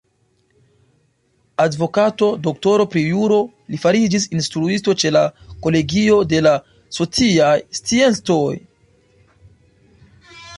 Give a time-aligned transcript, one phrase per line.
[1.65, 3.37] Advokato, doktoro pri juro,
[3.73, 5.23] li fariĝis instruisto ĉe la
[5.67, 6.55] kolegio de la
[7.01, 8.51] sociaj sciencoj.